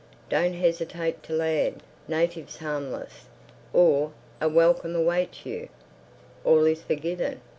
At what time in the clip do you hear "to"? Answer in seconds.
1.21-1.33